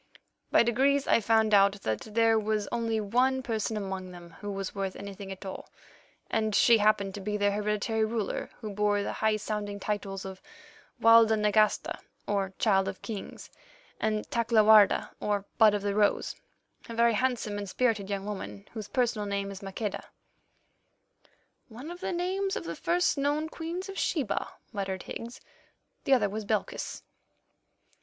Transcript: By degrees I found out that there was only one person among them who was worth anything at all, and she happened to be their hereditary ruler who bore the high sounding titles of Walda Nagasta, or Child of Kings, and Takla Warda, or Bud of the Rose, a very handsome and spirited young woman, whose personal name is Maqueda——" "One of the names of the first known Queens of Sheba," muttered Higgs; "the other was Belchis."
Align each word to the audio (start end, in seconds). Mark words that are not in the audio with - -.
By 0.49 0.63
degrees 0.63 1.05
I 1.07 1.19
found 1.21 1.53
out 1.53 1.79
that 1.83 1.99
there 2.15 2.39
was 2.39 2.67
only 2.71 2.99
one 2.99 3.43
person 3.43 3.77
among 3.77 4.09
them 4.09 4.31
who 4.39 4.51
was 4.51 4.73
worth 4.73 4.95
anything 4.95 5.31
at 5.31 5.45
all, 5.45 5.69
and 6.27 6.55
she 6.55 6.79
happened 6.79 7.13
to 7.13 7.21
be 7.21 7.37
their 7.37 7.51
hereditary 7.51 8.03
ruler 8.03 8.49
who 8.61 8.71
bore 8.73 9.03
the 9.03 9.13
high 9.13 9.37
sounding 9.37 9.79
titles 9.79 10.25
of 10.25 10.41
Walda 10.99 11.37
Nagasta, 11.37 11.99
or 12.25 12.51
Child 12.57 12.87
of 12.87 13.03
Kings, 13.03 13.51
and 13.99 14.27
Takla 14.31 14.65
Warda, 14.65 15.11
or 15.19 15.45
Bud 15.59 15.75
of 15.75 15.83
the 15.83 15.93
Rose, 15.93 16.35
a 16.89 16.95
very 16.95 17.13
handsome 17.13 17.59
and 17.59 17.69
spirited 17.69 18.09
young 18.09 18.25
woman, 18.25 18.67
whose 18.73 18.87
personal 18.87 19.27
name 19.27 19.51
is 19.51 19.61
Maqueda——" 19.61 20.05
"One 21.67 21.91
of 21.91 21.99
the 21.99 22.11
names 22.11 22.55
of 22.55 22.63
the 22.63 22.75
first 22.75 23.19
known 23.19 23.49
Queens 23.49 23.87
of 23.87 23.99
Sheba," 23.99 24.47
muttered 24.73 25.03
Higgs; 25.03 25.41
"the 26.05 26.13
other 26.15 26.27
was 26.27 26.43
Belchis." 26.43 27.03